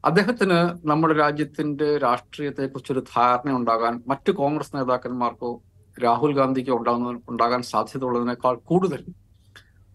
[0.05, 5.62] അദ്ദേഹത്തിന് നമ്മുടെ രാജ്യത്തിന്റെ രാഷ്ട്രീയത്തെ കുറിച്ചൊരു ധാരണ ഉണ്ടാകാൻ മറ്റ് കോൺഗ്രസ് നേതാക്കന്മാർക്കോ
[6.03, 9.05] രാഹുൽ ഗാന്ധിക്കോ ഉണ്ടാകുന്ന ഉണ്ടാകാൻ സാധ്യത ഉള്ളതിനേക്കാൾ കൂടുതൽ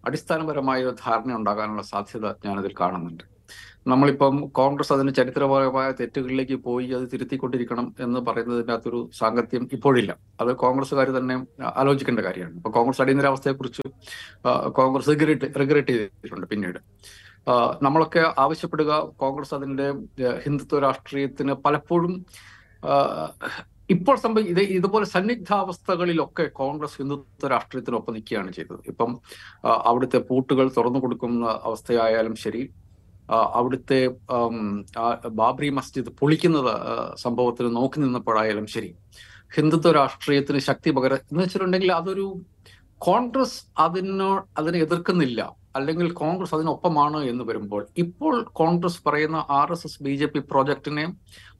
[0.05, 3.34] അടിസ്ഥാനപരമായ ധാരണ ഉണ്ടാകാനുള്ള സാധ്യത ഞാനതിൽ കാണുന്നുണ്ട്.
[3.91, 10.11] നമ്മളിപ്പം കോൺഗ്രസ് അതിന് ചരിത്രപരമായ തെറ്റുകളിലേക്ക് പോയി അത് തിരുത്തിക്കൊണ്ടിരിക്കണം എന്ന് പറയുന്നതിന്റെ അകത്തൊരു സാങ്കത്യം ഇപ്പോഴില്ല.
[10.41, 11.35] അത് കോൺഗ്രസ്സുകാർ തന്നെ
[11.81, 12.55] ആലോചിക്കേണ്ട കാര്യമാണ്.
[12.59, 13.83] ഇപ്പൊ കോൺഗ്രസ് അടിയന്തരാവസ്ഥയെക്കുറിച്ച്
[14.79, 16.79] കോൺഗ്രസ് റിഗ്രറ്റ് റിഗ്രറ്റ് ചെയ്തിട്ടുണ്ട് പിന്നീട്.
[17.85, 18.91] നമ്മളൊക്കെ ആവശ്യപ്പെടുക
[19.23, 19.87] കോൺഗ്രസ് അതിന്റെ
[20.45, 22.15] ഹിന്ദുത്വ രാഷ്ട്രീയത്തിന് പലപ്പോഴും
[23.93, 28.81] ഇപ്പോൾ സംഭവം ഇത് ഇതുപോലെ സന്നിഗ്ധാവസ്ഥകളിലൊക്കെ കോൺഗ്രസ് ഹിന്ദുത്വ രാഷ്ട്രീയത്തിനൊപ്പം നിൽക്കുകയാണ് ചെയ്തത്.
[28.91, 29.11] ഇപ്പം
[29.89, 32.63] അവിടുത്തെ പൂട്ടുകൾ തുറന്നു കൊടുക്കുന്ന അവസ്ഥയായാലും ശരി
[33.29, 33.99] അവിടുത്തെ
[35.27, 36.73] ബാബറി മസ്ജിദ് പൊളിക്കുന്നത്
[37.17, 38.95] സംഭവത്തിൽ നോക്കി നിന്നപ്പോഴായാലും ശരി.
[39.55, 42.41] ഹിന്ദുത്വ രാഷ്ട്രീയത്തിന് ശക്തി പകര എന്ന് വെച്ചിട്ടുണ്ടെങ്കിൽ അതൊരു
[42.97, 45.55] കോൺഗ്രസ് അതിനോ അതിനെ എതിർക്കുന്നില്ല.
[45.75, 51.05] അല്ലെങ്കിൽ കോൺഗ്രസ് അതിനൊപ്പമാണ് എന്ന് വരുമ്പോൾ ഇപ്പോൾ കോൺഗ്രസ് പറയുന്ന R S S B J P പ്രോജക്റ്റിനെ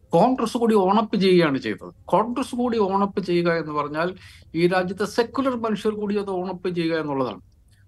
[0.10, 1.94] Congress കൂടി ഓണപ്പ് ചെയ്യുകയാണ് ചെയ്തത്.
[2.06, 4.16] കോൺഗ്രസ് കൂടി ഓണപ്പ് ചെയ്യുക എന്ന് പറഞ്ഞാൽ
[4.56, 7.42] ഈ രാജ്യത്തെ സെക്കുലർ മനുഷ്യർ കൂടി അത് ഓണപ്പ് ചെയ്യുക എന്നുള്ളതാണ്.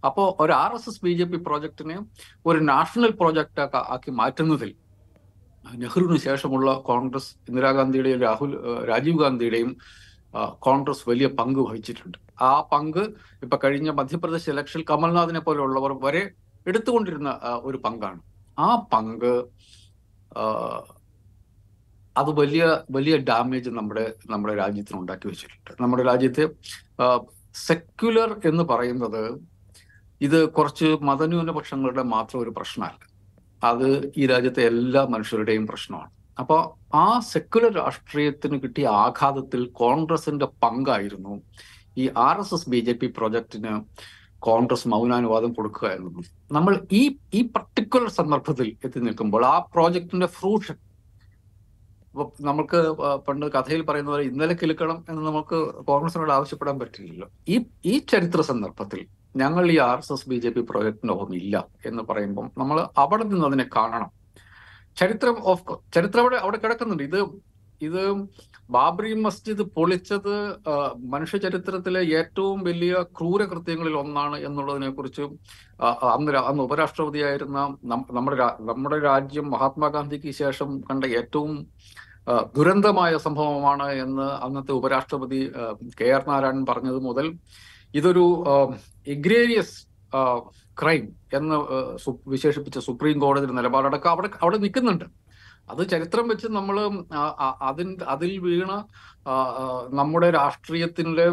[0.04, 1.98] അപ്പോൾ ഒരു R S S B J P പ്രോജക്റ്റിനെ
[2.46, 4.72] ഒരു നാഷണൽ പ്രോജക്റ്റ് ആക്കി മാറ്റുന്നതിൽ
[5.66, 8.51] നെഹ്റുവിന് ശേഷമുള്ള കോൺഗ്രസ് ഇന്ദിരാഗാന്ധിയുടെയും രാഹുൽ
[8.92, 9.72] രാജീവ് ഗാന്ധിയുടെയും
[10.68, 12.18] കോൺഗ്രസ് വലിയ പങ്ക് വഹിച്ചിട്ടുണ്ട്.
[12.50, 13.04] ആ പങ്ക്
[13.46, 16.24] ഇപ്പൊ കഴിഞ്ഞ മധ്യപ്രദേശ് ഇലക്ഷൻ കമൽനാഥിനെ പോലെയുള്ളവർ വരെ
[16.66, 17.30] എടുത്തുകൊണ്ടിരുന്ന
[17.68, 18.20] ഒരു പങ്കാണ്.
[18.58, 19.32] ആ പങ്ക്
[22.16, 25.72] അത് വലിയ വലിയ ഡാമേജ് നമ്മുടെ നമ്മുടെ രാജ്യത്തിന് ഉണ്ടാക്കി വെച്ചിട്ടുണ്ട്.
[25.82, 26.46] നമ്മുടെ രാജ്യത്തെ
[27.68, 29.22] സെക്യുലർ എന്ന് പറയുന്നത്
[30.21, 33.00] ഇത് കുറച്ച് മതന്യൂനപക്ഷങ്ങളുടെ മാത്രം ഒരു പ്രശ്നമല്ല.
[33.63, 36.12] അത് ഈ രാജ്യത്തെ എല്ലാ മനുഷ്യരുടെയും പ്രശ്നമാണ്.
[36.39, 36.59] അപ്പോൾ
[36.97, 41.33] ആ സെക്യുലർ രാഷ്ട്രീയത്തിന് കിട്ടിയ ആഘാതത്തിൽ കോൺഗ്രസിന്റെ പങ്കായിരുന്നു
[41.97, 43.71] ഈ R S S B J P പ്രൊജക്ടിന്
[44.39, 47.01] Congress മൗനാനുവാദം കൊടുക്കുക എന്നുള്ളത് നമ്മൾ ഈ
[47.33, 50.77] ഈ പർട്ടിക്കുലർ സന്ദർഭത്തിൽ എത്തി നിൽക്കുമ്പോൾ ആ പ്രോജക്ടിന്റെ ഫ്രൂഷൻ
[52.39, 52.79] നമുക്ക്
[53.27, 55.57] പണ്ട് കഥയിൽ പറയുന്ന പോലെ ഇന്നലെ കിലുക്കണം എന്ന് നമുക്ക്
[55.89, 57.27] കോൺഗ്രസിനോട് ആവശ്യപ്പെടാൻ പറ്റില്ലല്ലോ.
[57.47, 57.55] ഈ
[57.86, 59.01] ഈ ചരിത്ര സന്ദർഭത്തിൽ
[59.41, 61.56] ഞങ്ങൾ ഈ R S S B J P പ്രോജക്റ്റിനൊപ്പം ഇല്ല
[61.89, 64.10] എന്ന് പറയുമ്പോൾ നമ്മൾ അവിടെ നിന്ന് അതിനെ കാണണം.
[64.98, 67.03] ചരിത്രം ഓഫ് ചരിത്രം അവിടെ അവിടെ കിടക്കുന്നുണ്ട്.
[67.10, 67.20] ഇത്
[67.82, 68.01] ഇത്
[68.75, 70.34] ബാബറി മസ്ജിദ് പൊളിച്ചത്
[71.13, 75.25] മനുഷ്യ ചരിത്രത്തിലെ ഏറ്റവും വലിയ ക്രൂരകൃത്യങ്ങളിൽ ഒന്നാണ് എന്നുള്ളതിനെ കുറിച്ച്
[76.15, 77.60] അന്ന് അന്ന് ഉപരാഷ്ട്രപതിയായിരുന്ന
[78.17, 78.38] നമ്മുടെ
[78.72, 81.53] നമ്മുടെ രാജ്യം മഹാത്മാഗാന്ധിക്ക് ശേഷം കണ്ട ഏറ്റവും
[82.58, 85.39] ദുരന്തമായ സംഭവമാണ് എന്ന് അന്നത്തെ ഉപരാഷ്ട്രപതി
[86.00, 87.27] കെ ആർ നാരായണൻ പറഞ്ഞത് മുതൽ.
[87.94, 88.25] ഇതൊരു
[89.15, 89.77] എഗ്രേരിയസ്
[90.79, 91.05] ക്രൈം
[91.37, 91.55] എന്ന്
[92.33, 95.05] വിശേഷിപ്പിച്ച സുപ്രീം കോടതിയുടെ നിലപാടടക്കം അവിടെ അവിടെ നിൽക്കുന്നുണ്ട്.
[95.71, 96.77] അത് ചരിത്രം വെച്ച് നമ്മൾ
[97.69, 98.71] അതിൻ അതിൽ വീണ
[99.99, 101.25] നമ്മുടെ രാഷ്ട്രീയത്തിന്റെ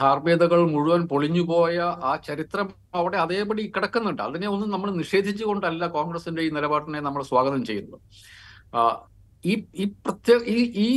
[0.00, 1.76] ധാർമ്മികതകൾ മുഴുവൻ പൊളിഞ്ഞുപോയ
[2.10, 2.68] ആ ചരിത്രം
[2.98, 4.22] അവിടെ അതേപടി കിടക്കുന്നുണ്ട്.
[4.28, 8.00] അതിനെ ഒന്നും നമ്മൾ നിഷേധിച്ചുകൊണ്ടല്ല കോൺഗ്രസിന്റെ ഈ നിലപാടിനെ നമ്മൾ സ്വാഗതം ചെയ്യുന്നത്.
[9.46, 10.88] ഈ ഈ പ്രത്യേക ഈ ഈ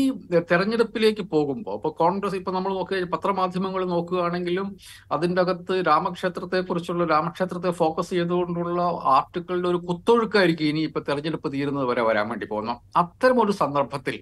[0.50, 4.68] തെരഞ്ഞെടുപ്പിലേക്ക് പോകുമ്പോൾ ഇപ്പൊ കോൺഗ്രസ് ഇപ്പൊ നമ്മൾ നോക്കുക പത്രമാധ്യമങ്ങൾ നോക്കുകയാണെങ്കിലും
[5.12, 12.02] അതിന്റെ അകത്ത് രാമക്ഷേത്രത്തെ കുറിച്ചുള്ള രാമക്ഷേത്രത്തെ ഫോക്കസ് ചെയ്തുകൊണ്ടുള്ള ആർട്ടിക്കളുടെ ഒരു കുത്തൊഴുക്കായിരിക്കും ഇനി ഇപ്പൊ തെരഞ്ഞെടുപ്പ് തീരുന്നത് വരെ
[12.02, 14.18] വരാൻ വേണ്ടി പോകുന്നു അത്തരം ഒരു സന്ദർഭത്തിൽ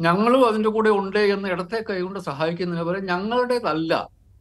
[0.00, 3.94] ഞങ്ങളും അതിന്റെ കൂടെ ഉണ്ട് എന്ന് ഇടത്തെ കൈകൊണ്ട് സഹായിക്കുന്നതിന് പകരം ഞങ്ങളുടേതല്ല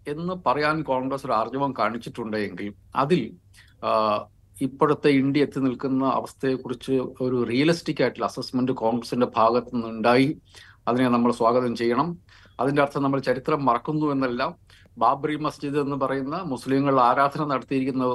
[0.07, 3.21] എന്ന് പറയാൻ കോൺഗ്രസ് ഒരു ആർജവം കാണിച്ചിട്ടുണ്ടെങ്കിൽ അതിൽ
[4.61, 10.41] ഇപ്പോഴത്തെ ഇന്ത്യ എത്തി നിൽക്കുന്ന അവസ്ഥയെക്കുറിച്ച് ഒരു റിയലിസ്റ്റിക് ആയിട്ടുള്ള അസസ്മെന്റ് കോൺഗ്രസിന്റെ ഭാഗത്തു നിന്നുണ്ടായി
[10.87, 12.17] അതിനെ നമ്മൾ സ്വാഗതം ചെയ്യണം.
[12.59, 14.55] അതിന്റെ അർത്ഥം നമ്മൾ ചരിത്രം മറക്കുന്നു എന്നല്ല.
[14.97, 18.05] ബാബറി മസ്ജിദ് എന്ന് പറയുന്ന മുസ്ലിങ്ങൾ ആരാധന നടത്തിയിരിക്കുന്ന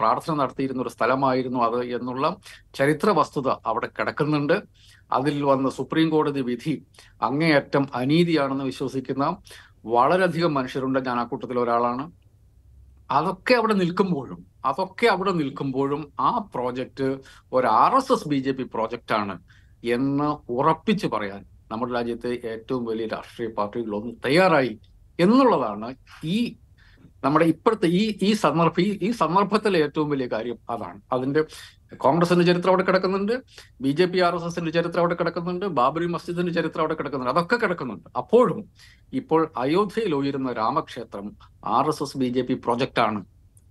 [0.00, 2.36] പ്രാർത്ഥന നടത്തിയിരുന്ന ഒരു സ്ഥലമായിരുന്നു അത് എന്നുള്ള
[2.74, 4.62] ചരിത്ര വസ്തുത അവിടെ കിടക്കുന്നുണ്ട്.
[5.12, 6.86] അതിൽ വന്ന സുപ്രീം കോടതി വിധി
[7.22, 9.36] അങ്ങേയറ്റം അനീതിയാണെന്ന് വിശ്വസിക്കുന്ന
[9.84, 11.00] വളരെയധികം മനുഷ്യരുണ്ട്.
[11.08, 12.12] ഞാൻ ആ കൂട്ടത്തിൽ ഒരാളാണ്.
[13.10, 17.08] അതൊക്കെ അവിടെ നിൽക്കുമ്പോഴും അതൊക്കെ അവിടെ നിൽക്കുമ്പോഴും ആ പ്രോജക്റ്റ്
[17.52, 19.36] ഒരു R S S B J P പ്രോജക്റ്റാണ്
[19.96, 24.72] എന്ന് ഉറപ്പിച്ചു പറയാൻ നമ്മുടെ രാജ്യത്തെ ഏറ്റവും വലിയ രാഷ്ട്രീയ പാർട്ടികളൊന്നും തയ്യാറായി
[25.18, 25.88] എന്നുള്ളതാണ്
[26.34, 26.38] ഈ
[27.24, 28.76] നമ്മുടെ ഇപ്പോഴത്തെ ഈ ഈ സന്ദർഭ
[29.06, 30.98] ഈ സന്ദർഭത്തിലെ ഏറ്റവും വലിയ കാര്യം അതാണ്.
[31.14, 31.40] അതിന്റെ
[32.04, 33.32] കോൺഗ്രസിന്റെ ചരിത്രം അവിടെ കിടക്കുന്നുണ്ട്
[33.84, 37.56] B J P R S എസിന്റെ ചരിത്രം അവിടെ കിടക്കുന്നുണ്ട് ബാബറി മസ്ജിദിന്റെ ചരിത്രം അവിടെ കിടക്കുന്നുണ്ട് അതൊക്കെ
[37.56, 38.06] കിടക്കുന്നുണ്ട്.
[38.16, 38.60] അപ്പോഴും
[39.12, 41.26] ഇപ്പോൾ അയോധ്യയിൽ ഉയരുന്ന രാമക്ഷേത്രം
[41.76, 43.20] R S S B J P പ്രൊജക്റ്റാണ്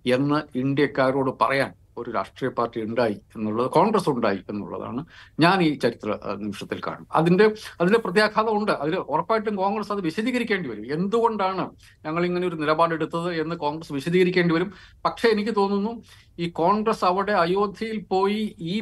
[0.05, 5.05] എന്ന് ഇന്ത്യക്കാരോട് പറയാൻ ഒരു രാഷ്ട്രീയ പാർട്ടി ഉണ്ടായി എന്നുള്ളത് കോൺഗ്രസ് ഉണ്ടായി എന്നുള്ളതാണ്
[5.39, 7.45] ഞാൻ ഈ ചരിത്ര നിമിഷത്തിൽ കാണും അതിന്റെ
[7.81, 10.85] അതിന്റെ പ്രത്യാഘാതം ഉണ്ട് അതിൽ ഉറപ്പായിട്ടും കോൺഗ്രസ് അത് വിശദീകരിക്കേണ്ടി വരും.
[10.93, 11.69] എന്തുകൊണ്ടാണ്
[12.05, 14.73] ഞങ്ങൾ ഇങ്ങനെ ഒരു നിലപാടെടുത്തത് എന്ന് കോൺഗ്രസ് വിശദീകരിക്കേണ്ടി വരും?
[15.05, 16.03] പക്ഷേ എനിക്ക് തോന്നുന്നു
[16.39, 18.75] ഈ കോൺഗ്രസ് അവിടെ അയോധ്യയിൽ പോയി ഈ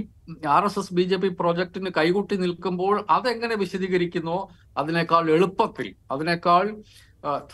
[0.48, 4.38] R S S B J P പ്രോജക്റ്റിന് കൈകൂട്ടി നിൽക്കുമ്പോൾ അതെങ്ങനെ വിശദീകരിക്കുന്നോ
[4.78, 6.76] അതിനേക്കാൾ എളുപ്പത്തിൽ അതിനേക്കാൾ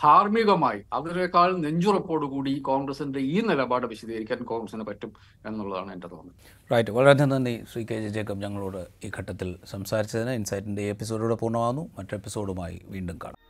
[0.04, 5.14] ധാർമ്മികമായി അതിനേക്കാൾ നെഞ്ചുറപ്പോടുകൂടി കോൺഗ്രസിന്റെ ഈ നിലപാട് വിശദീകരിക്കാൻ കോൺഗ്രസിന് പറ്റും
[5.46, 6.32] എന്നുള്ളതാണ് എന്റെ തോന്നൽ.
[6.72, 6.92] റൈറ്റ്.
[6.92, 10.30] വളരെ നന്ദി ശ്രീ കെ ജെ ജേക്കബ് ഞങ്ങളോട് ഈ ഘട്ടത്തിൽ സംസാരിച്ചതിന്.
[10.30, 11.90] ഇൻസൈറ്റിന്റെ ഈ എപ്പിസോഡോടെ പൂർണമാകുന്നു.
[11.98, 13.49] മറ്റു എപ്പിസോഡുമായി വീണ്ടും കാണാം.